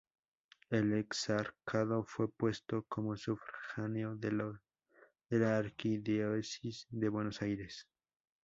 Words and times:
El 0.71 0.93
exarcado 0.93 2.03
fue 2.03 2.27
puesto 2.27 2.81
como 2.89 3.15
sufragáneo 3.15 4.15
de 4.15 4.31
la 4.31 5.57
arquidiócesis 5.59 6.87
de 6.89 7.07
Buenos 7.07 7.39
Aires. 7.43 7.87